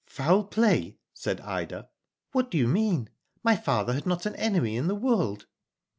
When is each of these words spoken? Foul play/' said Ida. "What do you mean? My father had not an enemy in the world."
Foul 0.07 0.45
play/' 0.47 0.97
said 1.13 1.39
Ida. 1.41 1.87
"What 2.31 2.49
do 2.49 2.57
you 2.57 2.67
mean? 2.67 3.09
My 3.43 3.55
father 3.55 3.93
had 3.93 4.07
not 4.07 4.25
an 4.25 4.35
enemy 4.35 4.75
in 4.75 4.87
the 4.87 4.95
world." 4.95 5.45